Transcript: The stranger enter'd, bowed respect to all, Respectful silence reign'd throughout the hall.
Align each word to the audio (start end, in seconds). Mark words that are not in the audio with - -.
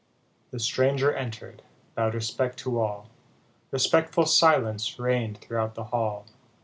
The 0.49 0.57
stranger 0.59 1.13
enter'd, 1.13 1.61
bowed 1.93 2.15
respect 2.15 2.57
to 2.61 2.79
all, 2.81 3.11
Respectful 3.69 4.25
silence 4.25 4.97
reign'd 4.97 5.37
throughout 5.37 5.75
the 5.75 5.83
hall. 5.93 6.25